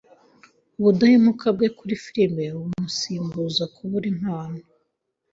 Ubudahemuka 0.79 1.47
bwe 1.55 1.67
kuri 1.77 1.95
firime 2.03 2.45
bumusimbuza 2.57 3.63
kubura 3.73 4.05
impano. 4.13 4.59